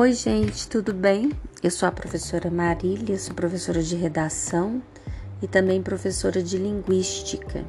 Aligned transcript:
Oi, 0.00 0.12
gente, 0.12 0.68
tudo 0.68 0.94
bem? 0.94 1.32
Eu 1.60 1.72
sou 1.72 1.88
a 1.88 1.90
professora 1.90 2.48
Marília, 2.48 3.18
sou 3.18 3.34
professora 3.34 3.82
de 3.82 3.96
redação 3.96 4.80
e 5.42 5.48
também 5.48 5.82
professora 5.82 6.40
de 6.40 6.56
linguística. 6.56 7.64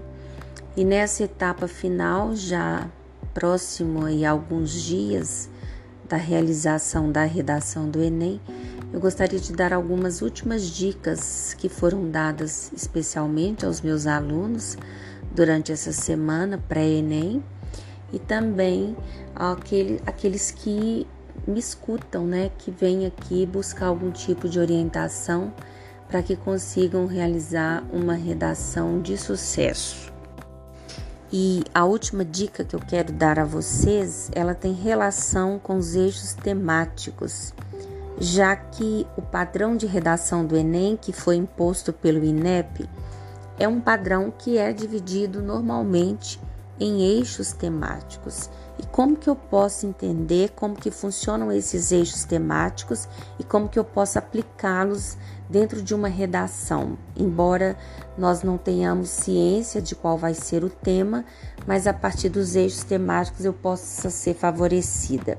E 0.78 0.86
nessa 0.86 1.23
etapa 1.23 1.67
final, 1.67 2.35
já 2.35 2.88
próximo 3.34 4.06
aí 4.06 4.24
alguns 4.24 4.70
dias 4.70 5.49
da 6.07 6.17
realização 6.17 7.12
da 7.12 7.24
redação 7.24 7.89
do 7.89 7.99
Enem, 7.99 8.39
eu 8.93 8.99
gostaria 8.99 9.39
de 9.39 9.52
dar 9.52 9.74
algumas 9.74 10.21
últimas 10.21 10.70
dicas 10.70 11.56
que 11.57 11.67
foram 11.67 12.11
dadas 12.11 12.71
especialmente 12.75 13.66
aos 13.66 13.81
meus 13.81 14.06
alunos 14.06 14.78
durante 15.31 15.71
essa 15.71 15.92
semana 15.92 16.59
pré-Enem 16.70 17.43
e 18.13 18.20
também 18.20 18.95
àquele, 19.35 19.99
aqueles 20.05 20.52
que 20.52 21.07
me 21.49 21.59
escutam, 21.59 22.26
né, 22.26 22.52
que 22.58 22.71
vêm 22.71 23.05
aqui 23.05 23.45
buscar 23.45 23.88
algum 23.88 24.12
tipo 24.12 24.48
de 24.48 24.59
orientação 24.59 25.53
para 26.07 26.23
que 26.23 26.35
consigam 26.35 27.05
realizar 27.05 27.84
uma 27.91 28.13
redação 28.13 29.02
de 29.02 29.17
sucesso. 29.17 30.12
E 31.31 31.63
a 31.73 31.85
última 31.85 32.26
dica 32.26 32.63
que 32.63 32.76
eu 32.76 32.80
quero 32.80 33.13
dar 33.13 33.38
a 33.38 33.45
vocês, 33.45 34.31
ela 34.34 34.55
tem 34.55 34.73
relação 34.73 35.59
com 35.59 35.77
os 35.77 35.93
eixos 35.93 36.34
temáticos, 36.34 37.54
já 38.20 38.55
que 38.55 39.05
o 39.16 39.21
padrão 39.21 39.77
de 39.77 39.85
redação 39.85 40.43
do 40.43 40.57
Enem, 40.57 40.98
que 40.98 41.13
foi 41.13 41.35
imposto 41.35 41.93
pelo 41.93 42.26
INEP, 42.26 42.90
é 43.59 43.68
um 43.68 43.79
padrão 43.79 44.34
que 44.35 44.57
é 44.57 44.73
dividido 44.73 45.41
normalmente 45.41 46.40
em 46.79 47.02
eixos 47.02 47.52
temáticos. 47.52 48.49
E 48.79 48.83
como 48.88 49.17
que 49.17 49.29
eu 49.29 49.35
posso 49.35 49.85
entender 49.85 50.51
como 50.55 50.73
que 50.73 50.90
funcionam 50.90 51.51
esses 51.51 51.91
eixos 51.91 52.23
temáticos 52.23 53.09
e 53.37 53.43
como 53.43 53.67
que 53.67 53.77
eu 53.77 53.84
posso 53.84 54.17
aplicá-los 54.17 55.17
dentro 55.49 55.81
de 55.81 55.93
uma 55.93 56.07
redação? 56.07 56.98
Embora 57.13 57.77
nós 58.17 58.41
não 58.41 58.57
tenhamos 58.57 59.09
ciência 59.09 59.81
de 59.81 59.95
qual 59.95 60.17
vai 60.17 60.34
ser 60.34 60.63
o 60.63 60.70
tema, 60.70 61.26
mas 61.67 61.87
a 61.87 61.93
partir 61.93 62.29
dos 62.29 62.55
eixos 62.55 62.85
temáticos 62.85 63.43
eu 63.43 63.51
possa 63.51 64.09
ser 64.09 64.34
favorecida. 64.34 65.38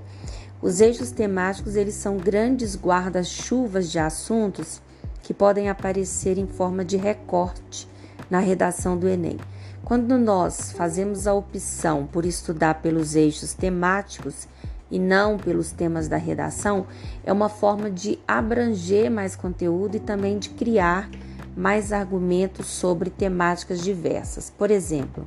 Os 0.61 0.83
eixos 0.83 1.11
temáticos, 1.11 1.77
eles 1.77 1.95
são 1.95 2.19
grandes 2.19 2.77
guarda-chuvas 2.77 3.91
de 3.91 3.98
assuntos 3.98 4.83
que 5.22 5.33
podem 5.33 5.70
aparecer 5.70 6.37
em 6.37 6.47
forma 6.47 6.84
de 6.84 6.98
recorte 6.98 7.89
na 8.28 8.39
redação 8.39 8.98
do 8.98 9.09
Enem. 9.09 9.39
Quando 9.84 10.17
nós 10.19 10.73
fazemos 10.73 11.27
a 11.27 11.34
opção 11.34 12.06
por 12.06 12.25
estudar 12.25 12.75
pelos 12.75 13.17
eixos 13.17 13.55
temáticos 13.55 14.47
e 14.91 14.98
não 14.98 15.37
pelos 15.37 15.72
temas 15.72 16.06
da 16.06 16.17
redação, 16.17 16.87
é 17.25 17.33
uma 17.33 17.48
forma 17.48 17.91
de 17.91 18.19
abranger 18.27 19.11
mais 19.11 19.34
conteúdo 19.34 19.97
e 19.97 20.00
também 20.00 20.39
de 20.39 20.50
criar 20.50 21.11
mais 21.56 21.92
argumentos 21.92 22.67
sobre 22.67 23.11
temáticas 23.11 23.83
diversas. 23.83 24.50
Por 24.50 24.70
exemplo, 24.70 25.27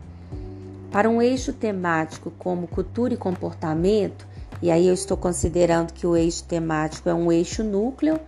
para 0.92 1.10
um 1.10 1.22
eixo 1.22 1.52
temático 1.52 2.32
como 2.38 2.68
cultura 2.68 3.14
e 3.14 3.18
comportamento, 3.18 4.26
e 4.62 4.72
aí 4.72 4.88
eu 4.88 4.94
estou 4.94 5.18
considerando 5.18 5.92
que 5.92 6.08
o 6.08 6.16
eixo 6.16 6.44
temático 6.46 7.10
é 7.10 7.14
um 7.14 7.32
eixo 7.32 7.64
núcleo 7.64 8.20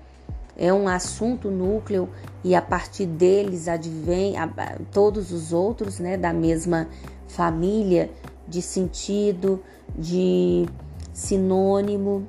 é 0.57 0.73
um 0.73 0.87
assunto 0.87 1.51
núcleo 1.51 2.09
e 2.45 2.53
a 2.53 2.61
partir 2.61 3.07
deles 3.07 3.67
advém 3.67 4.37
a, 4.37 4.47
todos 4.93 5.31
os 5.31 5.51
outros, 5.51 5.97
né, 5.97 6.15
da 6.15 6.31
mesma 6.31 6.87
família 7.27 8.11
de 8.47 8.61
sentido, 8.61 9.63
de 9.97 10.67
sinônimo, 11.11 12.23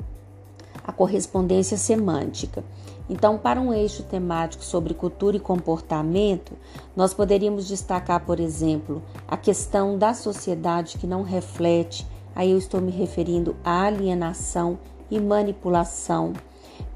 a 0.83 0.91
correspondência 0.91 1.77
semântica. 1.77 2.65
Então, 3.11 3.37
para 3.37 3.61
um 3.61 3.75
eixo 3.75 4.05
temático 4.05 4.65
sobre 4.65 4.95
cultura 4.95 5.37
e 5.37 5.41
comportamento, 5.41 6.55
nós 6.97 7.13
poderíamos 7.13 7.69
destacar, 7.69 8.25
por 8.25 8.41
exemplo, 8.41 9.03
a 9.29 9.37
questão 9.37 9.99
da 9.99 10.15
sociedade 10.15 10.97
que 10.97 11.07
não 11.07 11.23
reflete, 11.25 12.07
aí 12.35 12.53
eu 12.53 12.59
estou 12.59 12.81
me 12.81 12.91
referindo 12.91 13.55
à 13.63 13.83
alienação 13.83 14.79
e 15.11 15.21
manipulação 15.21 16.33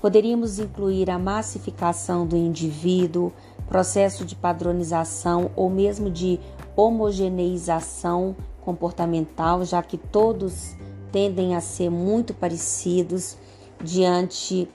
Poderíamos 0.00 0.58
incluir 0.58 1.10
a 1.10 1.18
massificação 1.18 2.26
do 2.26 2.36
indivíduo, 2.36 3.32
processo 3.68 4.24
de 4.24 4.34
padronização 4.34 5.50
ou 5.54 5.68
mesmo 5.68 6.10
de 6.10 6.40
homogeneização 6.74 8.34
comportamental, 8.62 9.64
já 9.64 9.82
que 9.82 9.98
todos 9.98 10.74
tendem 11.12 11.54
a 11.54 11.60
ser 11.60 11.90
muito 11.90 12.32
parecidos 12.32 13.36
diante 13.82 14.68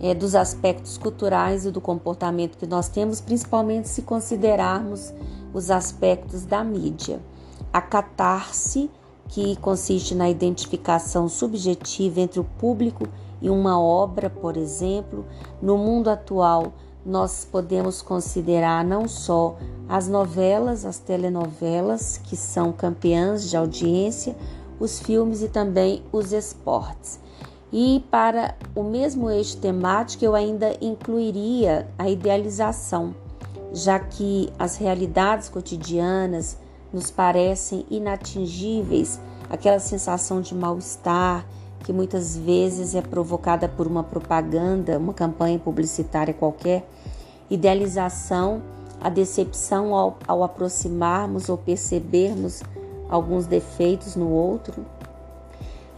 é, 0.00 0.14
dos 0.14 0.34
aspectos 0.34 0.98
culturais 0.98 1.64
e 1.64 1.70
do 1.70 1.80
comportamento 1.80 2.58
que 2.58 2.66
nós 2.66 2.88
temos, 2.88 3.20
principalmente 3.20 3.88
se 3.88 4.02
considerarmos 4.02 5.12
os 5.52 5.70
aspectos 5.70 6.44
da 6.44 6.64
mídia. 6.64 7.20
A 7.72 7.80
catarse, 7.80 8.90
que 9.28 9.56
consiste 9.56 10.14
na 10.14 10.28
identificação 10.28 11.28
subjetiva 11.28 12.20
entre 12.20 12.38
o 12.38 12.44
público 12.44 13.04
e 13.04 13.31
uma 13.50 13.80
obra, 13.80 14.30
por 14.30 14.56
exemplo, 14.56 15.24
no 15.60 15.76
mundo 15.76 16.08
atual 16.08 16.72
nós 17.04 17.44
podemos 17.44 18.00
considerar 18.00 18.84
não 18.84 19.08
só 19.08 19.56
as 19.88 20.08
novelas, 20.08 20.84
as 20.84 20.98
telenovelas, 20.98 22.18
que 22.18 22.36
são 22.36 22.72
campeãs 22.72 23.50
de 23.50 23.56
audiência, 23.56 24.36
os 24.78 25.00
filmes 25.00 25.42
e 25.42 25.48
também 25.48 26.02
os 26.12 26.32
esportes. 26.32 27.20
E 27.72 28.04
para 28.10 28.54
o 28.74 28.82
mesmo 28.82 29.30
eixo 29.30 29.56
temático, 29.56 30.24
eu 30.24 30.34
ainda 30.34 30.76
incluiria 30.80 31.88
a 31.98 32.08
idealização, 32.08 33.14
já 33.72 33.98
que 33.98 34.52
as 34.58 34.76
realidades 34.76 35.48
cotidianas 35.48 36.58
nos 36.92 37.10
parecem 37.10 37.86
inatingíveis, 37.90 39.18
aquela 39.48 39.78
sensação 39.78 40.40
de 40.40 40.54
mal-estar, 40.54 41.46
que 41.82 41.92
muitas 41.92 42.36
vezes 42.36 42.94
é 42.94 43.02
provocada 43.02 43.68
por 43.68 43.86
uma 43.86 44.02
propaganda, 44.02 44.98
uma 44.98 45.12
campanha 45.12 45.58
publicitária 45.58 46.32
qualquer, 46.32 46.88
idealização, 47.50 48.62
a 49.00 49.08
decepção 49.08 49.94
ao, 49.94 50.16
ao 50.26 50.44
aproximarmos 50.44 51.48
ou 51.48 51.58
percebermos 51.58 52.62
alguns 53.08 53.46
defeitos 53.46 54.16
no 54.16 54.30
outro, 54.30 54.86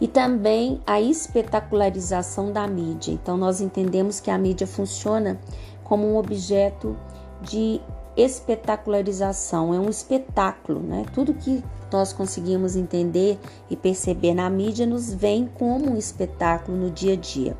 e 0.01 0.07
também 0.07 0.81
a 0.85 0.99
espetacularização 0.99 2.51
da 2.51 2.67
mídia. 2.67 3.13
Então, 3.13 3.37
nós 3.37 3.61
entendemos 3.61 4.19
que 4.19 4.29
a 4.29 4.37
mídia 4.37 4.67
funciona 4.67 5.39
como 5.83 6.05
um 6.05 6.17
objeto 6.17 6.97
de 7.41 7.79
espetacularização, 8.17 9.73
é 9.73 9.79
um 9.79 9.89
espetáculo, 9.89 10.79
né? 10.79 11.05
Tudo 11.13 11.33
que 11.33 11.63
nós 11.95 12.11
conseguimos 12.11 12.75
entender 12.75 13.39
e 13.69 13.75
perceber 13.75 14.33
na 14.33 14.49
mídia 14.49 14.85
nos 14.85 15.13
vem 15.13 15.49
como 15.57 15.91
um 15.91 15.97
espetáculo 15.97 16.77
no 16.77 16.91
dia 16.91 17.13
a 17.13 17.15
dia. 17.15 17.55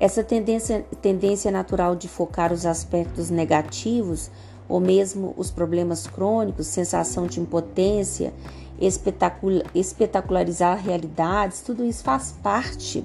Essa 0.00 0.24
tendência, 0.24 0.86
tendência 1.02 1.50
natural 1.50 1.94
de 1.94 2.08
focar 2.08 2.52
os 2.52 2.64
aspectos 2.64 3.28
negativos 3.28 4.30
ou 4.66 4.80
mesmo 4.80 5.34
os 5.36 5.50
problemas 5.50 6.06
crônicos, 6.06 6.66
sensação 6.66 7.26
de 7.26 7.38
impotência, 7.38 8.32
espetacularizar 9.74 10.82
realidades, 10.82 11.60
tudo 11.60 11.84
isso 11.84 12.02
faz 12.02 12.34
parte 12.42 13.04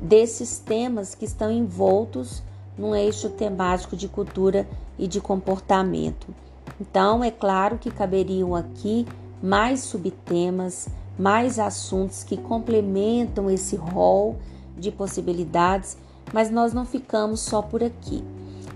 desses 0.00 0.58
temas 0.58 1.14
que 1.14 1.24
estão 1.24 1.50
envoltos 1.50 2.42
num 2.76 2.94
eixo 2.94 3.28
temático 3.30 3.96
de 3.96 4.06
cultura 4.06 4.64
e 4.96 5.08
de 5.08 5.20
comportamento. 5.20 6.28
Então, 6.80 7.24
é 7.24 7.30
claro 7.30 7.78
que 7.78 7.90
caberiam 7.90 8.54
aqui 8.54 9.04
mais 9.42 9.80
subtemas, 9.80 10.88
mais 11.18 11.58
assuntos 11.58 12.22
que 12.22 12.36
complementam 12.36 13.50
esse 13.50 13.76
rol 13.76 14.36
de 14.76 14.90
possibilidades, 14.92 15.96
mas 16.32 16.50
nós 16.50 16.72
não 16.72 16.84
ficamos 16.84 17.40
só 17.40 17.60
por 17.60 17.82
aqui. 17.82 18.22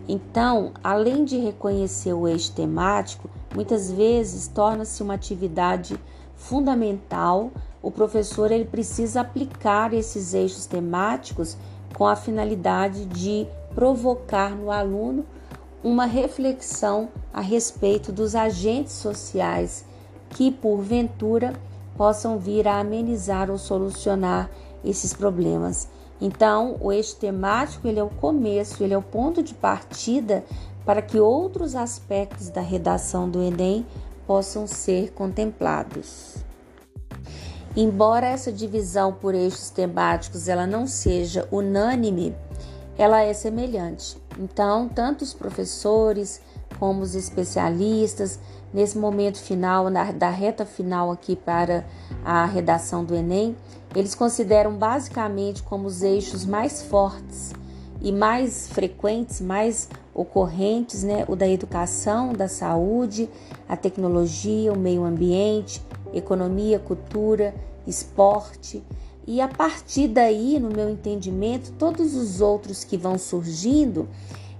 Então, 0.09 0.73
além 0.82 1.25
de 1.25 1.38
reconhecer 1.38 2.12
o 2.12 2.26
eixo 2.26 2.53
temático, 2.53 3.31
muitas 3.55 3.91
vezes 3.91 4.49
torna-se 4.49 5.03
uma 5.03 5.14
atividade 5.14 5.99
fundamental. 6.35 7.53
O 7.81 7.91
professor 7.91 8.50
ele 8.50 8.65
precisa 8.65 9.20
aplicar 9.20 9.94
esses 9.94 10.35
eixos 10.35 10.67
temáticos 10.67 11.56
com 11.94 12.06
a 12.06 12.17
finalidade 12.17 13.05
de 13.06 13.47
provocar 13.75 14.56
no 14.56 14.70
aluno 14.70 15.25
uma 15.85 16.05
reflexão 16.05 17.08
a 17.32 17.41
respeito 17.41 18.12
dos 18.12 18.35
agentes 18.35 18.93
sociais 18.93 19.85
que, 20.32 20.50
porventura, 20.50 21.52
possam 21.96 22.38
vir 22.38 22.67
a 22.67 22.81
amenizar 22.81 23.50
ou 23.50 23.58
solucionar 23.58 24.50
esses 24.84 25.12
problemas. 25.12 25.88
Então, 26.20 26.76
o 26.81 26.93
eixo 26.93 27.17
temático 27.17 27.87
ele 27.87 27.99
é 27.99 28.02
o 28.02 28.08
começo, 28.08 28.82
ele 28.82 28.94
é 28.94 28.99
o 28.99 29.02
ponto 29.02 29.43
de 29.43 29.55
partida 29.55 30.44
para 30.84 31.02
que 31.02 31.19
outros 31.19 31.75
aspectos 31.75 32.49
da 32.49 32.61
redação 32.61 33.29
do 33.29 33.43
Enem 33.43 33.87
possam 34.26 34.67
ser 34.67 35.12
contemplados. 35.12 36.37
Embora 37.76 38.26
essa 38.26 38.52
divisão 38.52 39.12
por 39.12 39.34
eixos 39.34 39.70
temáticos 39.70 40.49
ela 40.49 40.67
não 40.67 40.87
seja 40.87 41.49
unânime, 41.50 42.34
ela 42.99 43.23
é 43.23 43.32
semelhante. 43.32 44.17
Então, 44.38 44.88
tanto 44.88 45.23
os 45.23 45.32
professores 45.32 46.40
como 46.79 47.02
os 47.02 47.14
especialistas, 47.14 48.38
nesse 48.72 48.96
momento 48.96 49.38
final, 49.38 49.90
na, 49.90 50.12
da 50.12 50.30
reta 50.30 50.64
final 50.64 51.10
aqui 51.10 51.36
para 51.36 51.84
a 52.24 52.44
redação 52.44 53.04
do 53.04 53.14
Enem, 53.14 53.56
eles 53.94 54.14
consideram 54.14 54.76
basicamente 54.76 55.62
como 55.62 55.86
os 55.86 56.02
eixos 56.02 56.46
mais 56.46 56.82
fortes 56.82 57.52
e 58.00 58.10
mais 58.10 58.69
frequentes, 58.69 59.40
mais 59.40 59.88
ocorrentes, 60.14 61.02
né? 61.02 61.24
O 61.28 61.36
da 61.36 61.46
educação, 61.46 62.32
da 62.32 62.48
saúde, 62.48 63.28
a 63.69 63.76
tecnologia, 63.76 64.72
o 64.72 64.78
meio 64.78 65.04
ambiente, 65.04 65.82
economia, 66.12 66.78
cultura, 66.78 67.54
esporte. 67.86 68.82
E 69.26 69.40
a 69.40 69.46
partir 69.46 70.08
daí, 70.08 70.58
no 70.58 70.69
meu 70.69 70.90
entendimento, 70.90 71.72
todos 71.78 72.14
os 72.16 72.40
outros 72.40 72.82
que 72.82 72.96
vão 72.96 73.16
surgindo, 73.19 74.08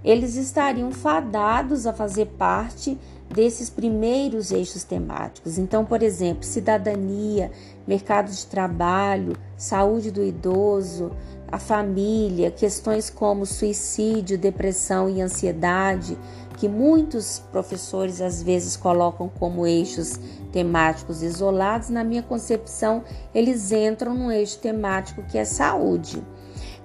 eles 0.05 0.37
estariam 0.37 0.93
fadados 0.93 1.87
a 1.87 1.93
fazer 1.93 2.27
parte 2.27 2.99
desses 3.35 3.71
primeiros 3.71 4.53
eixos 4.53 4.85
temáticos. 4.85 5.59
Então, 5.59 5.85
por 5.85 6.03
exemplo, 6.03 6.45
cidadania, 6.45 7.51
mercado 7.87 8.31
de 8.31 8.47
trabalho, 8.47 9.37
saúde 9.57 10.11
do 10.11 10.23
idoso, 10.23 11.11
a 11.51 11.59
família, 11.59 12.51
questões 12.51 13.11
como 13.11 13.45
suicídio, 13.45 14.39
depressão 14.39 15.09
e 15.09 15.21
ansiedade, 15.21 16.17
que 16.57 16.69
muitos 16.69 17.43
professores 17.51 18.21
às 18.21 18.43
vezes 18.43 18.77
colocam 18.77 19.29
como 19.29 19.67
eixos 19.67 20.19
temáticos 20.53 21.23
isolados, 21.23 21.89
na 21.89 22.05
minha 22.05 22.23
concepção, 22.23 23.03
eles 23.35 23.73
entram 23.73 24.15
no 24.15 24.31
eixo 24.31 24.59
temático 24.59 25.23
que 25.25 25.37
é 25.37 25.45
saúde. 25.45 26.23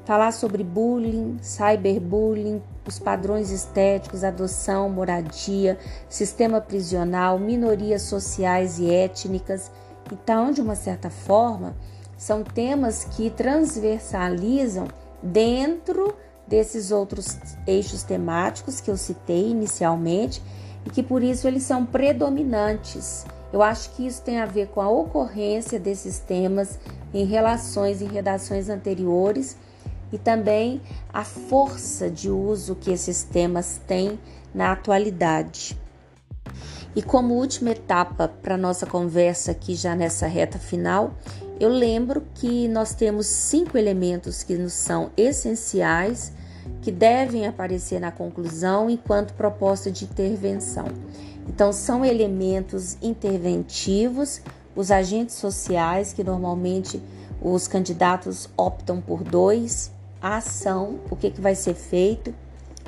Falar 0.08 0.32
sobre 0.32 0.64
bullying, 0.64 1.38
cyberbullying, 1.42 2.64
os 2.88 2.98
padrões 2.98 3.52
estéticos, 3.52 4.24
adoção, 4.24 4.90
moradia, 4.90 5.78
sistema 6.08 6.62
prisional, 6.62 7.38
minorias 7.38 8.04
sociais 8.04 8.80
e 8.80 8.90
étnicas. 8.90 9.70
Então, 10.10 10.50
de 10.54 10.62
uma 10.62 10.76
certa 10.76 11.10
forma, 11.10 11.76
são 12.18 12.42
temas 12.42 13.04
que 13.04 13.30
transversalizam 13.30 14.88
dentro 15.22 16.16
desses 16.48 16.90
outros 16.90 17.38
eixos 17.68 18.02
temáticos 18.02 18.80
que 18.80 18.90
eu 18.90 18.96
citei 18.96 19.50
inicialmente 19.50 20.42
e 20.86 20.90
que 20.90 21.04
por 21.04 21.22
isso 21.22 21.50
eles 21.50 21.64
são 21.64 21.86
predominantes. 21.86 23.26
Eu 23.52 23.62
acho 23.62 23.90
que 23.90 24.08
isso 24.08 24.22
tem 24.22 24.40
a 24.40 24.46
ver 24.46 24.68
com 24.68 24.80
a 24.80 24.90
ocorrência 24.90 25.78
desses 25.78 26.18
temas 26.18 26.80
em 27.14 27.26
relações 27.26 28.00
e 28.00 28.06
redações 28.06 28.70
anteriores 28.70 29.58
e 30.12 30.18
também 30.18 30.82
a 31.14 31.24
força 31.24 32.10
de 32.10 32.30
uso 32.30 32.76
que 32.76 32.92
esses 32.92 33.24
temas 33.24 33.80
têm 33.88 34.20
na 34.54 34.72
atualidade. 34.72 35.78
E 36.96 37.02
como 37.02 37.36
última 37.36 37.72
etapa 37.72 38.28
para 38.28 38.58
nossa 38.58 38.86
conversa 38.86 39.52
aqui 39.52 39.76
já 39.76 39.96
nessa 39.96 40.26
reta 40.26 40.58
final, 40.58 41.14
eu 41.60 41.70
lembro 41.70 42.24
que 42.36 42.68
nós 42.68 42.94
temos 42.94 43.28
cinco 43.28 43.78
elementos 43.78 44.44
que 44.44 44.56
nos 44.56 44.74
são 44.74 45.12
essenciais, 45.16 46.32
que 46.82 46.92
devem 46.92 47.48
aparecer 47.48 48.00
na 48.00 48.12
conclusão 48.12 48.90
enquanto 48.90 49.34
proposta 49.34 49.92
de 49.92 50.06
intervenção. 50.06 50.86
Então, 51.48 51.72
são 51.72 52.04
elementos 52.04 52.98
interventivos, 53.02 54.42
os 54.76 54.92
agentes 54.92 55.36
sociais, 55.36 56.14
que 56.14 56.24
normalmente 56.24 57.02
os 57.42 57.68
candidatos 57.68 58.50
optam 58.58 59.00
por 59.02 59.24
dois, 59.24 59.92
a 60.22 60.38
ação, 60.38 61.00
o 61.10 61.16
que, 61.16 61.30
que 61.30 61.42
vai 61.42 61.56
ser 61.56 61.74
feito, 61.74 62.34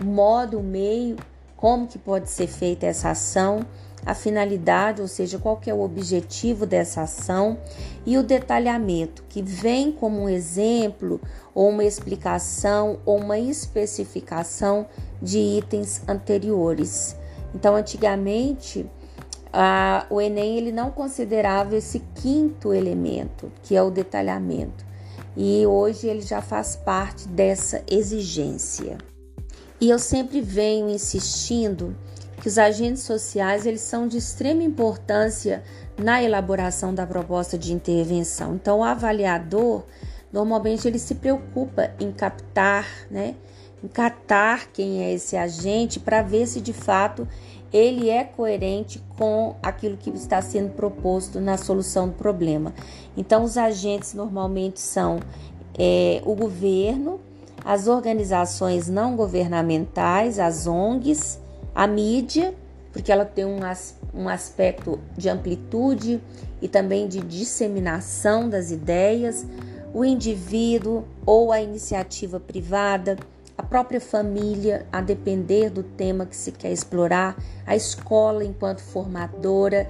modo, 0.04 0.62
meio, 0.62 1.18
como 1.56 1.88
que 1.88 1.98
pode 1.98 2.30
ser 2.30 2.48
feita 2.48 2.86
essa 2.86 3.12
ação, 3.12 3.66
a 4.06 4.14
finalidade, 4.14 5.02
ou 5.02 5.08
seja, 5.08 5.38
qual 5.38 5.58
que 5.58 5.70
é 5.70 5.74
o 5.74 5.82
objetivo 5.82 6.66
dessa 6.66 7.02
ação 7.02 7.58
e 8.06 8.18
o 8.18 8.24
detalhamento, 8.24 9.24
que 9.28 9.42
vem 9.42 9.92
como 9.92 10.22
um 10.22 10.30
exemplo 10.30 11.20
ou 11.54 11.70
uma 11.70 11.84
explicação 11.84 13.00
ou 13.06 13.18
uma 13.18 13.38
especificação 13.38 14.88
de 15.22 15.38
itens 15.38 16.02
anteriores. 16.08 17.16
Então, 17.54 17.76
antigamente, 17.76 18.90
a, 19.52 20.06
o 20.10 20.22
Enem 20.22 20.58
ele 20.58 20.72
não 20.72 20.92
considerava 20.92 21.76
esse 21.76 22.00
quinto 22.16 22.74
elemento, 22.74 23.52
que 23.64 23.76
é 23.76 23.84
o 23.84 23.92
detalhamento 23.92 24.89
e 25.36 25.66
hoje 25.66 26.08
ele 26.08 26.22
já 26.22 26.42
faz 26.42 26.76
parte 26.76 27.28
dessa 27.28 27.84
exigência. 27.90 28.98
E 29.80 29.90
eu 29.90 29.98
sempre 29.98 30.42
venho 30.42 30.90
insistindo 30.90 31.96
que 32.42 32.48
os 32.48 32.58
agentes 32.58 33.04
sociais 33.04 33.66
eles 33.66 33.82
são 33.82 34.08
de 34.08 34.18
extrema 34.18 34.64
importância 34.64 35.64
na 35.98 36.24
elaboração 36.24 36.94
da 36.94 37.06
proposta 37.06 37.58
de 37.58 37.74
intervenção. 37.74 38.56
Então, 38.56 38.80
o 38.80 38.84
avaliador 38.84 39.84
normalmente 40.32 40.88
ele 40.88 41.00
se 41.00 41.16
preocupa 41.16 41.92
em 42.00 42.12
captar, 42.12 42.88
né, 43.10 43.36
em 43.84 43.88
catar 43.88 44.68
quem 44.72 45.04
é 45.04 45.14
esse 45.14 45.36
agente 45.36 46.00
para 46.00 46.22
ver 46.22 46.48
se 46.48 46.62
de 46.62 46.74
fato 46.74 47.28
ele 47.72 48.10
é 48.10 48.24
coerente 48.24 49.02
com 49.18 49.56
aquilo 49.62 49.98
que 49.98 50.10
está 50.10 50.42
sendo 50.42 50.72
proposto 50.72 51.40
na 51.40 51.58
solução 51.58 52.08
do 52.08 52.14
problema. 52.14 52.74
Então, 53.16 53.44
os 53.44 53.58
agentes 53.58 54.14
normalmente 54.14 54.80
são 54.80 55.20
é, 55.78 56.22
o 56.26 56.34
governo, 56.36 57.20
as 57.64 57.88
organizações 57.88 58.88
não 58.88 59.16
governamentais, 59.16 60.40
as 60.40 60.66
ONGs, 60.66 61.40
a 61.76 61.86
mídia, 61.86 62.54
porque 62.92 63.12
ela 63.12 63.26
tem 63.26 63.46
um, 63.46 63.60
um 64.14 64.28
aspecto 64.28 65.00
de 65.18 65.30
amplitude 65.30 66.20
e 66.62 66.68
também 66.68 67.08
de 67.08 67.22
disseminação 67.22 68.50
das 68.50 68.72
ideias, 68.72 69.46
o 69.94 70.04
indivíduo 70.04 71.06
ou 71.26 71.52
a 71.52 71.62
iniciativa 71.62 72.40
privada 72.40 73.18
a 73.60 73.64
própria 73.64 74.00
família, 74.00 74.88
a 74.90 75.02
depender 75.02 75.70
do 75.70 75.84
tema 75.84 76.26
que 76.26 76.34
se 76.34 76.50
quer 76.50 76.72
explorar, 76.72 77.36
a 77.68 77.76
escola 77.76 78.46
enquanto 78.46 78.80
formadora 78.80 79.86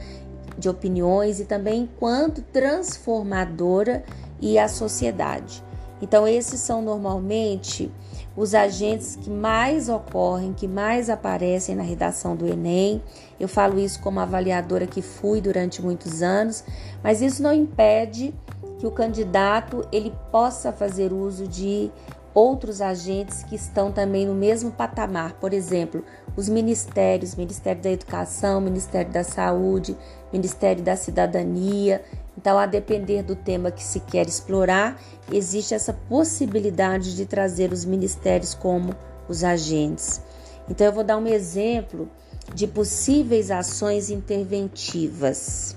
de 0.57 0.67
opiniões 0.67 1.39
e 1.39 1.45
também 1.45 1.83
enquanto 1.83 2.41
transformadora 2.41 4.03
e 4.41 4.57
a 4.57 4.67
sociedade. 4.67 5.63
Então, 6.01 6.27
esses 6.27 6.59
são 6.61 6.81
normalmente 6.81 7.91
os 8.35 8.55
agentes 8.55 9.15
que 9.15 9.29
mais 9.29 9.87
ocorrem, 9.87 10.51
que 10.51 10.67
mais 10.67 11.07
aparecem 11.07 11.75
na 11.75 11.83
redação 11.83 12.35
do 12.35 12.47
Enem. 12.47 13.03
Eu 13.39 13.47
falo 13.47 13.77
isso 13.77 13.99
como 13.99 14.19
avaliadora 14.19 14.87
que 14.87 15.03
fui 15.03 15.41
durante 15.41 15.79
muitos 15.79 16.23
anos, 16.23 16.63
mas 17.03 17.21
isso 17.21 17.43
não 17.43 17.53
impede 17.53 18.33
que 18.79 18.87
o 18.87 18.91
candidato 18.91 19.85
ele 19.91 20.11
possa 20.31 20.71
fazer 20.71 21.13
uso 21.13 21.47
de 21.47 21.91
outros 22.33 22.81
agentes 22.81 23.43
que 23.43 23.55
estão 23.55 23.91
também 23.91 24.25
no 24.25 24.35
mesmo 24.35 24.71
patamar, 24.71 25.33
por 25.33 25.53
exemplo, 25.53 26.03
os 26.35 26.47
ministérios, 26.47 27.35
Ministério 27.35 27.81
da 27.81 27.91
Educação, 27.91 28.61
Ministério 28.61 29.11
da 29.11 29.23
Saúde, 29.23 29.97
Ministério 30.31 30.83
da 30.83 30.95
Cidadania. 30.95 32.03
Então, 32.37 32.57
a 32.57 32.65
depender 32.65 33.23
do 33.23 33.35
tema 33.35 33.71
que 33.71 33.83
se 33.83 33.99
quer 33.99 34.27
explorar, 34.27 34.99
existe 35.31 35.73
essa 35.73 35.93
possibilidade 35.93 37.15
de 37.15 37.25
trazer 37.25 37.73
os 37.73 37.83
ministérios 37.83 38.53
como 38.53 38.95
os 39.27 39.43
agentes. 39.43 40.21
Então, 40.69 40.87
eu 40.87 40.93
vou 40.93 41.03
dar 41.03 41.17
um 41.17 41.27
exemplo 41.27 42.09
de 42.53 42.67
possíveis 42.67 43.51
ações 43.51 44.09
interventivas. 44.09 45.75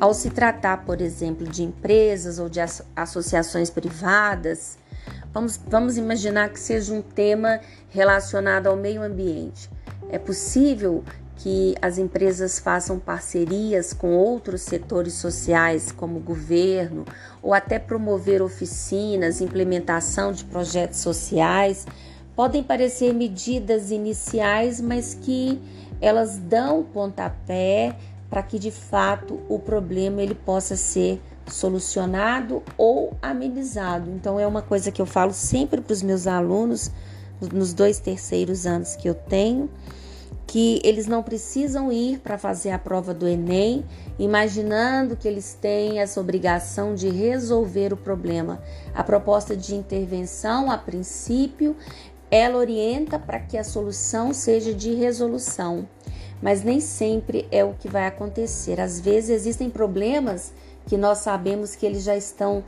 Ao 0.00 0.14
se 0.14 0.30
tratar, 0.30 0.84
por 0.84 1.00
exemplo, 1.00 1.46
de 1.46 1.62
empresas 1.62 2.38
ou 2.38 2.48
de 2.48 2.60
associações 2.94 3.68
privadas, 3.68 4.78
Vamos, 5.32 5.60
vamos 5.66 5.96
imaginar 5.96 6.48
que 6.48 6.58
seja 6.58 6.92
um 6.92 7.02
tema 7.02 7.60
relacionado 7.90 8.66
ao 8.66 8.76
meio 8.76 9.02
ambiente. 9.02 9.70
É 10.10 10.18
possível 10.18 11.04
que 11.36 11.76
as 11.80 11.98
empresas 11.98 12.58
façam 12.58 12.98
parcerias 12.98 13.92
com 13.92 14.16
outros 14.16 14.62
setores 14.62 15.14
sociais, 15.14 15.92
como 15.92 16.18
governo, 16.18 17.04
ou 17.42 17.54
até 17.54 17.78
promover 17.78 18.42
oficinas, 18.42 19.40
implementação 19.40 20.32
de 20.32 20.44
projetos 20.44 20.98
sociais. 20.98 21.86
Podem 22.34 22.62
parecer 22.62 23.12
medidas 23.14 23.90
iniciais, 23.90 24.80
mas 24.80 25.14
que 25.14 25.60
elas 26.00 26.38
dão 26.38 26.82
pontapé 26.82 27.96
para 28.28 28.42
que 28.42 28.58
de 28.58 28.70
fato 28.70 29.40
o 29.48 29.58
problema 29.58 30.22
ele 30.22 30.34
possa 30.34 30.76
ser 30.76 31.20
solucionado 31.48 32.62
ou 32.76 33.16
amenizado. 33.20 34.10
Então, 34.10 34.38
é 34.38 34.46
uma 34.46 34.62
coisa 34.62 34.90
que 34.90 35.00
eu 35.00 35.06
falo 35.06 35.32
sempre 35.32 35.80
para 35.80 35.92
os 35.92 36.02
meus 36.02 36.26
alunos 36.26 36.90
nos 37.52 37.72
dois 37.72 38.00
terceiros 38.00 38.66
anos 38.66 38.96
que 38.96 39.08
eu 39.08 39.14
tenho, 39.14 39.70
que 40.46 40.80
eles 40.82 41.06
não 41.06 41.22
precisam 41.22 41.92
ir 41.92 42.20
para 42.20 42.38
fazer 42.38 42.70
a 42.70 42.78
prova 42.78 43.12
do 43.12 43.28
Enem, 43.28 43.84
imaginando 44.18 45.14
que 45.14 45.28
eles 45.28 45.56
têm 45.60 46.00
essa 46.00 46.20
obrigação 46.20 46.94
de 46.94 47.08
resolver 47.10 47.92
o 47.92 47.96
problema. 47.96 48.60
A 48.94 49.04
proposta 49.04 49.54
de 49.54 49.74
intervenção, 49.74 50.70
a 50.70 50.78
princípio, 50.78 51.76
ela 52.30 52.58
orienta 52.58 53.18
para 53.18 53.38
que 53.38 53.56
a 53.56 53.64
solução 53.64 54.32
seja 54.32 54.72
de 54.72 54.94
resolução, 54.94 55.86
mas 56.42 56.62
nem 56.62 56.80
sempre 56.80 57.46
é 57.50 57.62
o 57.62 57.74
que 57.74 57.88
vai 57.88 58.06
acontecer. 58.06 58.80
Às 58.80 59.00
vezes 59.00 59.30
existem 59.30 59.68
problemas 59.68 60.52
que 60.88 60.96
nós 60.96 61.18
sabemos 61.18 61.76
que 61.76 61.84
eles 61.84 62.02
já 62.02 62.16
estão 62.16 62.64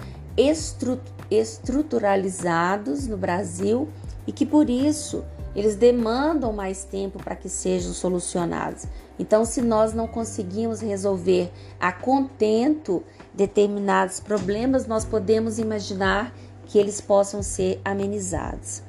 estruturalizados 1.30 3.06
no 3.06 3.16
Brasil 3.16 3.88
e 4.26 4.32
que 4.32 4.44
por 4.44 4.68
isso 4.68 5.24
eles 5.56 5.74
demandam 5.74 6.52
mais 6.52 6.84
tempo 6.84 7.18
para 7.18 7.34
que 7.34 7.48
sejam 7.48 7.92
solucionados. 7.94 8.84
Então, 9.18 9.44
se 9.44 9.60
nós 9.62 9.92
não 9.94 10.06
conseguimos 10.06 10.80
resolver 10.80 11.50
a 11.80 11.90
contento 11.90 13.02
determinados 13.34 14.20
problemas, 14.20 14.86
nós 14.86 15.04
podemos 15.04 15.58
imaginar 15.58 16.32
que 16.66 16.78
eles 16.78 17.00
possam 17.00 17.42
ser 17.42 17.80
amenizados. 17.84 18.82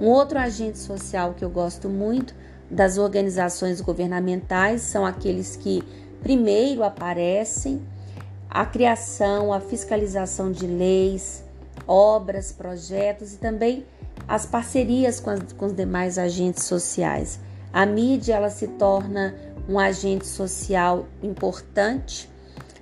Um 0.00 0.06
outro 0.06 0.38
agente 0.38 0.78
social 0.78 1.34
que 1.34 1.44
eu 1.44 1.50
gosto 1.50 1.88
muito 1.88 2.32
das 2.70 2.96
organizações 2.96 3.80
governamentais 3.80 4.82
são 4.82 5.04
aqueles 5.04 5.56
que 5.56 5.82
primeiro 6.22 6.84
aparecem 6.84 7.82
a 8.50 8.64
criação, 8.64 9.52
a 9.52 9.60
fiscalização 9.60 10.50
de 10.50 10.66
leis, 10.66 11.44
obras, 11.86 12.52
projetos 12.52 13.34
e 13.34 13.36
também 13.36 13.84
as 14.26 14.46
parcerias 14.46 15.20
com, 15.20 15.30
as, 15.30 15.40
com 15.52 15.66
os 15.66 15.74
demais 15.74 16.18
agentes 16.18 16.64
sociais. 16.64 17.38
A 17.72 17.84
mídia 17.84 18.34
ela 18.34 18.50
se 18.50 18.68
torna 18.68 19.34
um 19.68 19.78
agente 19.78 20.26
social 20.26 21.06
importante 21.22 22.28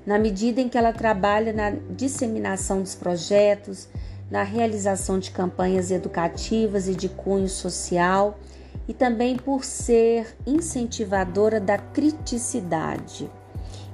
na 0.06 0.18
medida 0.18 0.61
em 0.61 0.68
que 0.68 0.78
ela 0.78 0.92
trabalha 0.92 1.52
na 1.52 1.70
disseminação 1.90 2.80
dos 2.80 2.94
projetos, 2.94 3.88
na 4.30 4.44
realização 4.44 5.18
de 5.18 5.32
campanhas 5.32 5.90
educativas 5.90 6.87
e 6.87 6.94
de 6.94 7.08
cunho 7.08 7.49
social 7.49 8.38
e 8.87 8.94
também 8.94 9.37
por 9.37 9.64
ser 9.64 10.37
incentivadora 10.46 11.58
da 11.58 11.76
criticidade. 11.76 13.28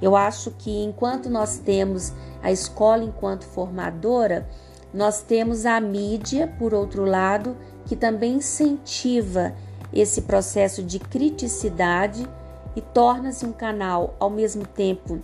Eu 0.01 0.17
acho 0.17 0.51
que 0.53 0.83
enquanto 0.83 1.31
nós 1.31 1.59
temos 1.59 2.13
a 2.43 2.51
escola 2.51 3.05
enquanto 3.05 3.45
formadora, 3.45 4.49
nós 4.93 5.23
temos 5.23 5.65
a 5.65 5.81
mídia, 5.81 6.53
por 6.59 6.75
outro 6.75 7.05
lado, 7.05 7.57
que 7.87 7.97
também 7.97 8.35
incentiva 8.35 9.55
esse 9.93 10.23
processo 10.23 10.83
de 10.83 10.99
criticidade 10.99 12.27
e 12.75 12.81
torna-se 12.81 13.45
um 13.45 13.53
canal 13.53 14.15
ao 14.19 14.31
mesmo 14.31 14.67
tempo 14.67 15.21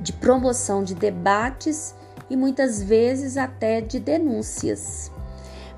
de 0.00 0.12
promoção 0.12 0.82
de 0.82 0.94
debates 0.94 1.94
e 2.30 2.36
muitas 2.36 2.82
vezes 2.82 3.36
até 3.36 3.80
de 3.80 3.98
denúncias. 3.98 5.10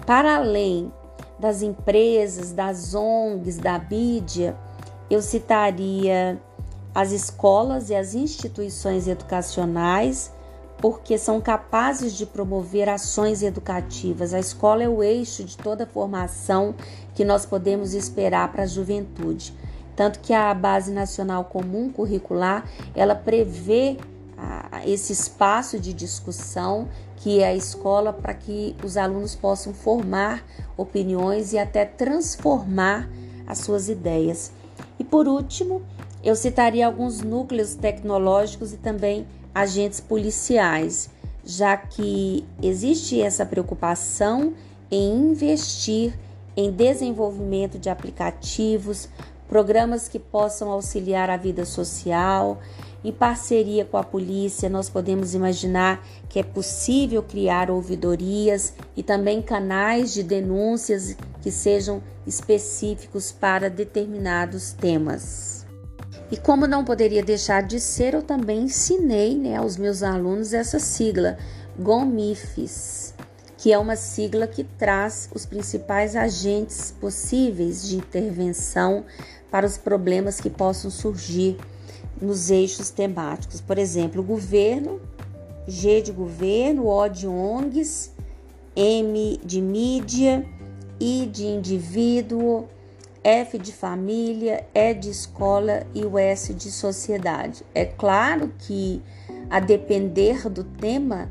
Para 0.06 0.36
além 0.36 0.92
das 1.38 1.62
empresas, 1.62 2.52
das 2.52 2.94
ONGs, 2.94 3.58
da 3.58 3.78
mídia, 3.78 4.56
eu 5.08 5.22
citaria 5.22 6.40
as 6.94 7.12
escolas 7.12 7.90
e 7.90 7.94
as 7.94 8.14
instituições 8.14 9.06
educacionais 9.06 10.32
porque 10.78 11.18
são 11.18 11.40
capazes 11.40 12.14
de 12.14 12.24
promover 12.24 12.88
ações 12.88 13.42
educativas. 13.42 14.32
A 14.32 14.38
escola 14.38 14.82
é 14.82 14.88
o 14.88 15.02
eixo 15.02 15.44
de 15.44 15.56
toda 15.56 15.84
a 15.84 15.86
formação 15.86 16.74
que 17.14 17.24
nós 17.24 17.44
podemos 17.44 17.92
esperar 17.92 18.50
para 18.50 18.62
a 18.62 18.66
juventude. 18.66 19.54
Tanto 19.94 20.20
que 20.20 20.32
a 20.32 20.54
Base 20.54 20.90
Nacional 20.90 21.44
Comum 21.44 21.90
Curricular, 21.90 22.64
ela 22.94 23.14
prevê 23.14 23.98
esse 24.86 25.12
espaço 25.12 25.78
de 25.78 25.92
discussão 25.92 26.88
que 27.16 27.40
é 27.40 27.48
a 27.48 27.54
escola 27.54 28.14
para 28.14 28.32
que 28.32 28.74
os 28.82 28.96
alunos 28.96 29.34
possam 29.34 29.74
formar 29.74 30.42
opiniões 30.76 31.52
e 31.52 31.58
até 31.58 31.84
transformar 31.84 33.10
as 33.46 33.58
suas 33.58 33.90
ideias. 33.90 34.52
E 34.98 35.04
por 35.04 35.28
último, 35.28 35.82
eu 36.22 36.36
citaria 36.36 36.86
alguns 36.86 37.20
núcleos 37.20 37.74
tecnológicos 37.74 38.72
e 38.72 38.76
também 38.76 39.26
agentes 39.54 40.00
policiais, 40.00 41.10
já 41.44 41.76
que 41.76 42.44
existe 42.62 43.20
essa 43.20 43.44
preocupação 43.46 44.52
em 44.90 45.30
investir 45.30 46.18
em 46.56 46.70
desenvolvimento 46.70 47.78
de 47.78 47.88
aplicativos, 47.88 49.08
programas 49.48 50.08
que 50.08 50.18
possam 50.18 50.70
auxiliar 50.70 51.30
a 51.30 51.36
vida 51.36 51.64
social. 51.64 52.60
Em 53.02 53.10
parceria 53.10 53.84
com 53.84 53.96
a 53.96 54.04
polícia, 54.04 54.68
nós 54.68 54.90
podemos 54.90 55.34
imaginar 55.34 56.06
que 56.28 56.38
é 56.38 56.42
possível 56.42 57.22
criar 57.22 57.70
ouvidorias 57.70 58.74
e 58.96 59.02
também 59.02 59.40
canais 59.40 60.12
de 60.12 60.22
denúncias 60.22 61.16
que 61.40 61.50
sejam 61.50 62.02
específicos 62.26 63.32
para 63.32 63.70
determinados 63.70 64.72
temas. 64.72 65.49
E 66.30 66.36
como 66.36 66.66
não 66.66 66.84
poderia 66.84 67.24
deixar 67.24 67.62
de 67.62 67.80
ser, 67.80 68.14
eu 68.14 68.22
também 68.22 68.62
ensinei 68.62 69.36
né, 69.36 69.56
aos 69.56 69.76
meus 69.76 70.02
alunos 70.02 70.52
essa 70.52 70.78
sigla, 70.78 71.36
GOMIFES, 71.76 73.14
que 73.56 73.72
é 73.72 73.78
uma 73.78 73.96
sigla 73.96 74.46
que 74.46 74.62
traz 74.62 75.28
os 75.34 75.44
principais 75.44 76.14
agentes 76.14 76.94
possíveis 77.00 77.88
de 77.88 77.96
intervenção 77.96 79.04
para 79.50 79.66
os 79.66 79.76
problemas 79.76 80.40
que 80.40 80.48
possam 80.48 80.88
surgir 80.88 81.56
nos 82.22 82.48
eixos 82.48 82.90
temáticos. 82.90 83.60
Por 83.60 83.76
exemplo, 83.76 84.22
governo, 84.22 85.00
G 85.66 86.00
de 86.00 86.12
governo, 86.12 86.86
O 86.86 87.08
de 87.08 87.26
ONGs, 87.26 88.12
M 88.76 89.40
de 89.44 89.60
mídia, 89.60 90.46
I 91.00 91.26
de 91.26 91.44
indivíduo, 91.44 92.68
F 93.22 93.58
de 93.58 93.72
família, 93.72 94.64
E 94.74 94.94
de 94.94 95.10
escola 95.10 95.86
e 95.94 96.04
o 96.04 96.18
S 96.18 96.54
de 96.54 96.70
sociedade. 96.70 97.64
É 97.74 97.84
claro 97.84 98.52
que 98.58 99.02
a 99.50 99.60
depender 99.60 100.48
do 100.48 100.64
tema, 100.64 101.30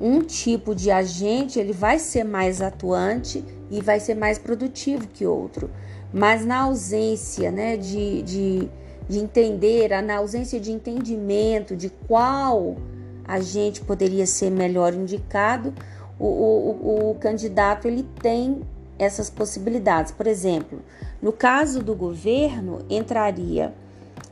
um 0.00 0.20
tipo 0.20 0.74
de 0.74 0.90
agente 0.90 1.58
ele 1.58 1.72
vai 1.72 1.98
ser 1.98 2.24
mais 2.24 2.62
atuante 2.62 3.44
e 3.70 3.80
vai 3.80 4.00
ser 4.00 4.14
mais 4.14 4.38
produtivo 4.38 5.06
que 5.08 5.26
outro. 5.26 5.70
Mas 6.12 6.44
na 6.44 6.62
ausência 6.62 7.50
né, 7.50 7.76
de, 7.76 8.22
de, 8.22 8.70
de 9.08 9.18
entender, 9.18 9.90
na 10.02 10.16
ausência 10.16 10.58
de 10.58 10.72
entendimento 10.72 11.76
de 11.76 11.90
qual 12.08 12.76
agente 13.26 13.82
poderia 13.82 14.26
ser 14.26 14.50
melhor 14.50 14.94
indicado, 14.94 15.74
o, 16.18 16.26
o, 16.26 17.10
o 17.10 17.14
candidato 17.16 17.86
ele 17.86 18.04
tem 18.20 18.62
essas 18.98 19.30
possibilidades. 19.30 20.12
Por 20.12 20.26
exemplo, 20.26 20.80
no 21.22 21.32
caso 21.32 21.82
do 21.82 21.94
governo, 21.94 22.80
entraria 22.90 23.72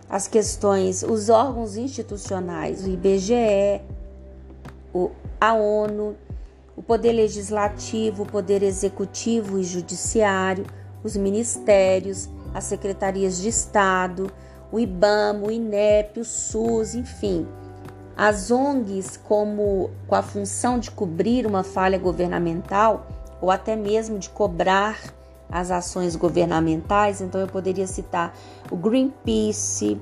as 0.09 0.29
questões, 0.29 1.03
os 1.03 1.29
órgãos 1.29 1.77
institucionais, 1.77 2.85
o 2.85 2.89
IBGE, 2.89 3.81
o, 4.93 5.11
a 5.41 5.55
ONU, 5.55 6.17
o 6.77 6.83
Poder 6.83 7.13
Legislativo, 7.13 8.23
o 8.23 8.27
Poder 8.27 8.63
Executivo 8.63 9.59
e 9.59 9.65
Judiciário, 9.65 10.67
os 11.03 11.17
ministérios, 11.17 12.29
as 12.55 12.65
secretarias 12.65 13.39
de 13.41 13.49
Estado, 13.49 14.31
o 14.71 14.79
IBAMA, 14.79 15.47
o 15.47 15.51
INEP, 15.51 16.21
o 16.21 16.25
SUS, 16.25 16.95
enfim. 16.95 17.47
As 18.17 18.51
ONGs, 18.51 19.17
como 19.17 19.91
com 20.07 20.15
a 20.15 20.23
função 20.23 20.79
de 20.79 20.91
cobrir 20.91 21.47
uma 21.47 21.63
falha 21.63 21.99
governamental 21.99 23.07
ou 23.41 23.51
até 23.51 23.77
mesmo 23.77 24.19
de 24.19 24.31
cobrar 24.31 24.99
as 25.51 25.71
ações 25.71 26.17
governamentais, 26.17 27.21
então 27.21 27.41
eu 27.41 27.47
poderia 27.47 27.87
citar 27.87 28.35
o 28.71 28.77
Greenpeace, 28.77 30.01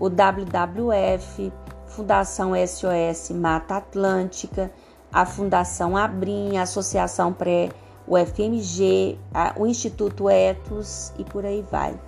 o 0.00 0.08
WWF, 0.08 1.52
Fundação 1.86 2.52
SOS 2.54 3.30
Mata 3.30 3.76
Atlântica, 3.76 4.70
a 5.12 5.26
Fundação 5.26 5.96
Abrim, 5.96 6.56
a 6.56 6.62
Associação 6.62 7.32
Pré, 7.32 7.70
o 8.06 8.16
FMG, 8.16 9.18
o 9.56 9.66
Instituto 9.66 10.30
Etos 10.30 11.12
e 11.18 11.24
por 11.24 11.44
aí 11.44 11.64
vai. 11.70 11.98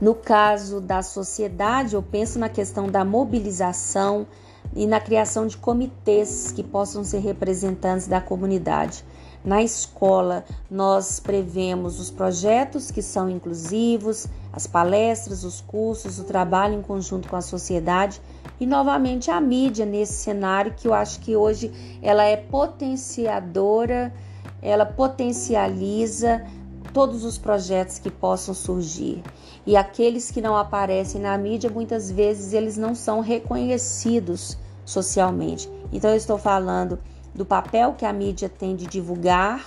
No 0.00 0.14
caso 0.14 0.80
da 0.80 1.02
sociedade, 1.02 1.94
eu 1.94 2.02
penso 2.02 2.38
na 2.38 2.48
questão 2.48 2.88
da 2.88 3.04
mobilização 3.04 4.26
e 4.74 4.86
na 4.86 5.00
criação 5.00 5.46
de 5.46 5.56
comitês 5.56 6.52
que 6.52 6.62
possam 6.62 7.02
ser 7.02 7.20
representantes 7.20 8.06
da 8.06 8.20
comunidade. 8.20 9.04
Na 9.46 9.62
escola, 9.62 10.44
nós 10.68 11.20
prevemos 11.20 12.00
os 12.00 12.10
projetos 12.10 12.90
que 12.90 13.00
são 13.00 13.30
inclusivos, 13.30 14.26
as 14.52 14.66
palestras, 14.66 15.44
os 15.44 15.60
cursos, 15.60 16.18
o 16.18 16.24
trabalho 16.24 16.74
em 16.74 16.82
conjunto 16.82 17.28
com 17.28 17.36
a 17.36 17.40
sociedade 17.40 18.20
e 18.58 18.66
novamente 18.66 19.30
a 19.30 19.40
mídia 19.40 19.86
nesse 19.86 20.14
cenário 20.14 20.74
que 20.76 20.88
eu 20.88 20.92
acho 20.92 21.20
que 21.20 21.36
hoje 21.36 21.70
ela 22.02 22.24
é 22.24 22.36
potenciadora, 22.36 24.12
ela 24.60 24.84
potencializa 24.84 26.44
todos 26.92 27.24
os 27.24 27.38
projetos 27.38 28.00
que 28.00 28.10
possam 28.10 28.52
surgir. 28.52 29.22
E 29.64 29.76
aqueles 29.76 30.28
que 30.28 30.40
não 30.40 30.56
aparecem 30.56 31.20
na 31.20 31.38
mídia, 31.38 31.70
muitas 31.70 32.10
vezes 32.10 32.52
eles 32.52 32.76
não 32.76 32.96
são 32.96 33.20
reconhecidos 33.20 34.58
socialmente. 34.84 35.70
Então 35.92 36.10
eu 36.10 36.16
estou 36.16 36.36
falando 36.36 36.98
do 37.36 37.44
papel 37.44 37.92
que 37.92 38.06
a 38.06 38.12
mídia 38.12 38.48
tem 38.48 38.74
de 38.74 38.86
divulgar, 38.86 39.64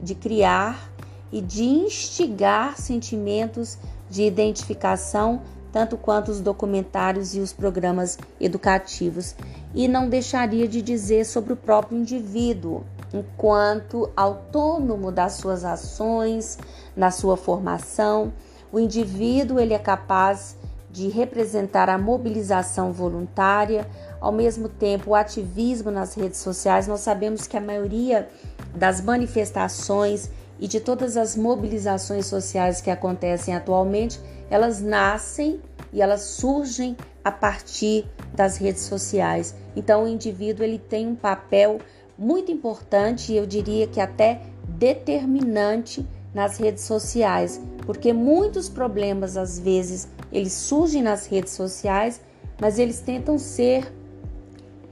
de 0.00 0.14
criar 0.14 0.90
e 1.32 1.40
de 1.40 1.64
instigar 1.64 2.78
sentimentos 2.78 3.76
de 4.08 4.22
identificação, 4.22 5.42
tanto 5.72 5.96
quanto 5.96 6.30
os 6.30 6.40
documentários 6.40 7.34
e 7.34 7.40
os 7.40 7.52
programas 7.52 8.18
educativos. 8.40 9.34
E 9.74 9.86
não 9.86 10.08
deixaria 10.08 10.66
de 10.66 10.80
dizer 10.80 11.24
sobre 11.24 11.52
o 11.52 11.56
próprio 11.56 11.98
indivíduo, 11.98 12.84
enquanto 13.12 14.10
autônomo 14.16 15.12
das 15.12 15.34
suas 15.34 15.64
ações, 15.64 16.58
na 16.96 17.10
sua 17.10 17.36
formação, 17.36 18.32
o 18.72 18.78
indivíduo 18.78 19.58
ele 19.58 19.74
é 19.74 19.78
capaz 19.78 20.56
de 20.62 20.69
representar 21.08 21.88
a 21.88 21.96
mobilização 21.96 22.92
voluntária, 22.92 23.86
ao 24.20 24.32
mesmo 24.32 24.68
tempo 24.68 25.10
o 25.10 25.14
ativismo 25.14 25.90
nas 25.90 26.14
redes 26.14 26.38
sociais. 26.38 26.86
Nós 26.86 27.00
sabemos 27.00 27.46
que 27.46 27.56
a 27.56 27.60
maioria 27.60 28.28
das 28.74 29.00
manifestações 29.00 30.30
e 30.58 30.68
de 30.68 30.78
todas 30.78 31.16
as 31.16 31.36
mobilizações 31.36 32.26
sociais 32.26 32.80
que 32.80 32.90
acontecem 32.90 33.54
atualmente, 33.54 34.20
elas 34.50 34.80
nascem 34.80 35.60
e 35.92 36.02
elas 36.02 36.22
surgem 36.22 36.96
a 37.24 37.30
partir 37.30 38.06
das 38.34 38.56
redes 38.56 38.82
sociais. 38.82 39.54
Então 39.74 40.04
o 40.04 40.08
indivíduo 40.08 40.64
ele 40.64 40.78
tem 40.78 41.06
um 41.06 41.14
papel 41.14 41.78
muito 42.18 42.52
importante 42.52 43.32
e 43.32 43.36
eu 43.36 43.46
diria 43.46 43.86
que 43.86 44.00
até 44.00 44.42
determinante 44.68 46.06
nas 46.34 46.58
redes 46.58 46.84
sociais, 46.84 47.60
porque 47.86 48.12
muitos 48.12 48.68
problemas 48.68 49.36
às 49.36 49.58
vezes 49.58 50.08
eles 50.32 50.52
surgem 50.52 51.02
nas 51.02 51.26
redes 51.26 51.52
sociais, 51.52 52.20
mas 52.60 52.78
eles 52.78 53.00
tentam 53.00 53.38
ser 53.38 53.92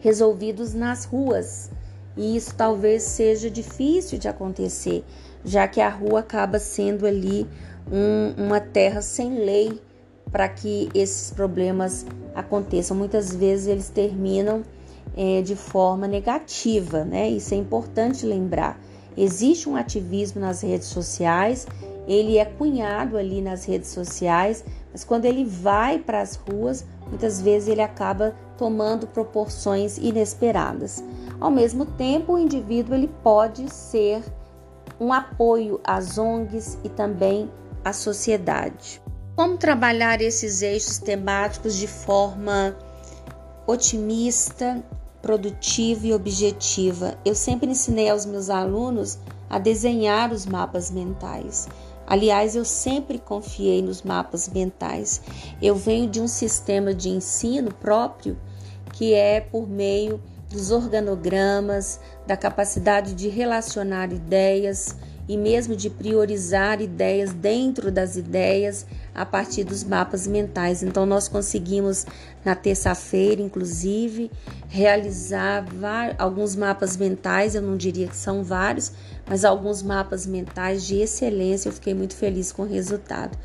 resolvidos 0.01 0.75
nas 0.75 1.05
ruas. 1.05 1.71
E 2.17 2.37
isso 2.37 2.55
talvez 2.55 3.03
seja 3.03 3.51
difícil 3.51 4.19
de 4.19 4.27
acontecer, 4.27 5.05
já 5.45 5.69
que 5.69 5.81
a 5.81 5.89
rua 5.89 6.21
acaba 6.21 6.59
sendo 6.59 7.07
ali 7.07 7.47
um, 7.91 8.47
uma 8.47 8.61
terra 8.61 9.01
sem 9.01 9.45
lei 9.45 9.81
para 10.31 10.49
que 10.49 10.89
esses 10.95 11.31
problemas 11.31 12.05
aconteçam. 12.35 12.97
Muitas 12.97 13.35
vezes 13.35 13.67
eles 13.67 13.89
terminam 13.89 14.63
é, 15.17 15.43
de 15.43 15.57
forma 15.57 16.07
negativa, 16.07 17.05
né? 17.05 17.29
Isso 17.29 17.55
é 17.55 17.57
importante 17.57 18.27
lembrar. 18.27 18.81
Existe 19.17 19.69
um 19.69 19.75
ativismo 19.75 20.41
nas 20.41 20.63
redes 20.63 20.89
sociais, 20.89 21.67
ele 22.07 22.39
é 22.39 22.45
cunhado 22.45 23.17
ali 23.17 23.43
nas 23.43 23.65
redes 23.65 23.91
sociais, 23.91 24.65
mas 24.99 25.05
quando 25.05 25.27
ele 25.27 25.45
vai 25.45 25.97
para 25.97 26.21
as 26.21 26.35
ruas, 26.35 26.85
muitas 27.07 27.41
vezes 27.41 27.69
ele 27.69 27.81
acaba 27.81 28.35
tomando 28.57 29.07
proporções 29.07 29.97
inesperadas. 29.97 31.05
Ao 31.39 31.53
mesmo 31.53 31.87
tempo, 31.87 32.33
o 32.33 32.39
indivíduo 32.39 32.97
ele 32.97 33.09
pode 33.23 33.73
ser 33.73 34.25
um 34.99 35.13
apoio 35.13 35.81
às 35.85 36.19
ONGs 36.19 36.79
e 36.83 36.89
também 36.89 37.49
à 37.85 37.93
sociedade. 37.93 39.01
Como 39.37 39.57
trabalhar 39.57 40.21
esses 40.21 40.63
eixos 40.63 40.99
temáticos 40.99 41.77
de 41.77 41.87
forma 41.87 42.77
otimista 43.69 44.83
produtiva 45.23 46.09
e 46.09 46.13
objetiva. 46.13 47.17
Eu 47.25 47.37
sempre 47.37 47.71
ensinei 47.71 48.11
aos 48.11 48.27
meus 48.27 48.51
alunos 48.51 49.17
a 49.49 49.61
desenhar 49.61 50.33
os 50.33 50.45
mapas 50.45 50.91
mentais. 50.91 51.69
Aliás, 52.09 52.57
eu 52.57 52.65
sempre 52.65 53.19
confiei 53.19 53.83
nos 53.83 54.03
mapas 54.03 54.49
mentais. 54.49 55.21
Eu 55.61 55.77
venho 55.77 56.09
de 56.09 56.23
um 56.23 56.27
sistema 56.27 56.95
de 56.95 57.11
ensino 57.11 57.71
próprio 57.75 58.39
que 58.95 59.13
é 59.13 59.43
por 59.43 59.69
meio 59.69 60.19
dos 60.51 60.71
organogramas, 60.71 62.01
da 62.27 62.35
capacidade 62.35 63.15
de 63.15 63.29
relacionar 63.29 64.11
ideias 64.11 64.97
e 65.29 65.37
mesmo 65.37 65.77
de 65.77 65.91
priorizar 65.91 66.81
ideias 66.81 67.35
dentro 67.35 67.93
das 67.93 68.17
ideias 68.17 68.87
a 69.15 69.27
partir 69.27 69.63
dos 69.63 69.85
mapas 69.85 70.27
mentais. 70.27 70.83
Então, 70.83 71.05
nós 71.05 71.29
conseguimos 71.29 72.07
na 72.43 72.55
terça-feira, 72.55 73.43
inclusive, 73.43 74.31
realizar 74.69 75.67
alguns 76.17 76.57
mapas 76.57 76.97
mentais. 76.97 77.55
Eu 77.55 77.63
não 77.63 77.77
diria 77.77 78.09
que 78.09 78.17
são 78.17 78.43
vários, 78.43 78.93
mas 79.29 79.45
alguns 79.45 79.83
mapas 79.83 80.27
mentais 80.27 80.87
de 80.87 80.97
excelência. 80.97 81.69
Eu 81.69 81.75
fiquei 81.75 81.93
muito 81.93 82.17
feliz 82.17 82.51
com 82.51 82.63
o 82.63 82.67
resultado. 82.67 83.37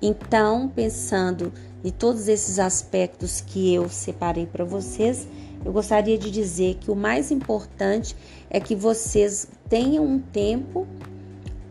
Então, 0.00 0.68
pensando 0.68 1.52
em 1.84 1.90
todos 1.90 2.28
esses 2.28 2.60
aspectos 2.60 3.40
que 3.40 3.74
eu 3.74 3.88
separei 3.88 4.46
para 4.46 4.64
vocês, 4.64 5.26
eu 5.64 5.72
gostaria 5.72 6.18
de 6.18 6.30
dizer 6.30 6.76
que 6.80 6.90
o 6.90 6.96
mais 6.96 7.30
importante 7.30 8.16
é 8.50 8.60
que 8.60 8.74
vocês 8.74 9.48
tenham 9.68 10.04
um 10.04 10.18
tempo 10.18 10.86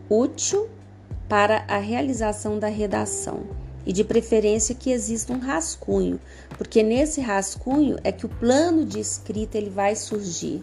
útil 0.08 0.68
para 1.28 1.64
a 1.68 1.78
realização 1.78 2.58
da 2.58 2.68
redação 2.68 3.44
e 3.84 3.92
de 3.92 4.04
preferência 4.04 4.74
que 4.74 4.90
exista 4.90 5.32
um 5.32 5.38
rascunho, 5.38 6.20
porque 6.56 6.82
nesse 6.82 7.20
rascunho 7.20 7.96
é 8.04 8.12
que 8.12 8.26
o 8.26 8.28
plano 8.28 8.84
de 8.84 9.00
escrita 9.00 9.58
ele 9.58 9.70
vai 9.70 9.96
surgir. 9.96 10.62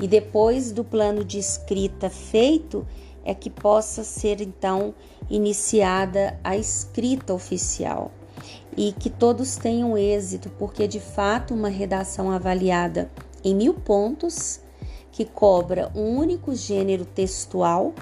E 0.00 0.06
depois 0.06 0.70
do 0.70 0.84
plano 0.84 1.24
de 1.24 1.38
escrita 1.38 2.08
feito 2.08 2.86
é 3.24 3.34
que 3.34 3.50
possa 3.50 4.04
ser 4.04 4.40
então 4.40 4.94
iniciada 5.28 6.38
a 6.42 6.56
escrita 6.56 7.34
oficial. 7.34 8.12
E 8.76 8.92
que 8.92 9.10
todos 9.10 9.56
tenham 9.56 9.98
êxito, 9.98 10.48
porque 10.58 10.86
de 10.86 11.00
fato 11.00 11.52
uma 11.52 11.68
redação 11.68 12.30
avaliada 12.30 13.10
em 13.44 13.54
mil 13.54 13.74
pontos, 13.74 14.60
que 15.10 15.24
cobra 15.24 15.90
um 15.96 16.16
único 16.16 16.54
gênero 16.54 17.04
textual, 17.04 17.92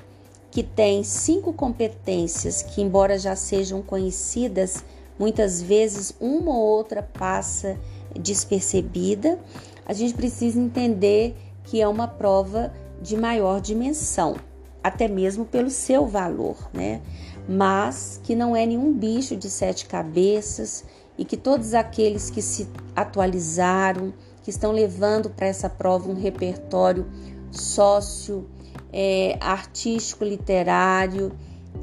que 0.57 0.62
tem 0.62 1.05
cinco 1.05 1.53
competências 1.53 2.62
que, 2.62 2.81
embora 2.81 3.19
já 3.19 3.37
sejam 3.37 3.83
conhecidas, 3.83 4.83
muitas 5.19 5.61
vezes 5.61 6.16
uma 6.19 6.51
ou 6.51 6.62
outra 6.62 7.03
passa 7.03 7.79
despercebida, 8.19 9.38
a 9.85 9.92
gente 9.92 10.14
precisa 10.14 10.59
entender 10.59 11.37
que 11.64 11.83
é 11.83 11.87
uma 11.87 12.09
prova 12.09 12.73
de 13.03 13.19
maior 13.19 13.61
dimensão, 13.61 14.35
até 14.83 15.07
mesmo 15.07 15.45
pelo 15.45 15.69
seu 15.69 16.07
valor, 16.07 16.57
né? 16.73 17.03
Mas 17.47 18.19
que 18.25 18.35
não 18.35 18.57
é 18.57 18.64
nenhum 18.64 18.95
bicho 18.95 19.37
de 19.37 19.51
sete 19.51 19.85
cabeças 19.85 20.87
e 21.19 21.25
que 21.27 21.37
todos 21.37 21.75
aqueles 21.75 22.31
que 22.31 22.40
se 22.40 22.66
atualizaram, 22.97 24.11
que 24.42 24.49
estão 24.49 24.73
levando 24.73 25.29
para 25.29 25.49
essa 25.49 25.69
prova 25.69 26.11
um 26.11 26.14
repertório 26.14 27.05
sócio 27.51 28.47
é, 28.98 29.37
artístico, 29.42 30.24
literário, 30.24 31.30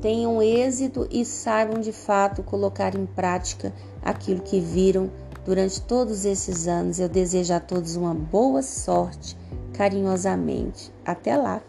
tenham 0.01 0.41
êxito 0.41 1.07
e 1.11 1.23
saibam 1.23 1.79
de 1.79 1.91
fato 1.91 2.41
colocar 2.41 2.95
em 2.95 3.05
prática 3.05 3.71
aquilo 4.01 4.41
que 4.41 4.59
viram 4.59 5.11
durante 5.45 5.79
todos 5.83 6.25
esses 6.25 6.67
anos. 6.67 6.99
Eu 6.99 7.07
desejo 7.07 7.53
a 7.53 7.59
todos 7.59 7.95
uma 7.95 8.15
boa 8.15 8.63
sorte, 8.63 9.37
carinhosamente. 9.73 10.91
Até 11.05 11.37
lá! 11.37 11.61